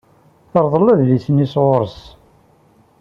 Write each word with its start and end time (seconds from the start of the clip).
Terḍel 0.51 0.85
adlis-nni 0.93 1.45
sɣur-s. 1.53 1.99